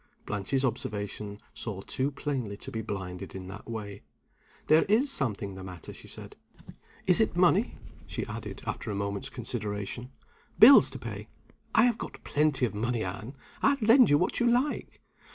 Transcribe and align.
Blanche's 0.25 0.65
observation 0.65 1.37
saw 1.53 1.81
too 1.81 2.09
plainly 2.09 2.57
to 2.57 2.71
be 2.71 2.81
blinded 2.81 3.35
in 3.35 3.47
that 3.49 3.69
way. 3.69 4.01
"There 4.65 4.81
is 4.85 5.11
something 5.11 5.53
the 5.53 5.63
matter," 5.63 5.93
she 5.93 6.07
said. 6.07 6.35
"Is 7.05 7.21
it 7.21 7.35
money?" 7.37 7.77
she 8.07 8.25
added, 8.25 8.63
after 8.65 8.89
a 8.89 8.95
moment's 8.95 9.29
consideration. 9.29 10.09
"Bills 10.57 10.89
to 10.89 10.97
pay? 10.97 11.27
I 11.75 11.85
have 11.85 11.99
got 11.99 12.23
plenty 12.23 12.65
of 12.65 12.73
money, 12.73 13.03
Anne. 13.03 13.35
I'll 13.61 13.77
lend 13.79 14.09
you 14.09 14.17
what 14.17 14.39
you 14.39 14.47
like." 14.49 15.01